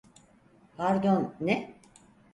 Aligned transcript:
Pardon, 0.77 1.33
ne? 1.41 1.75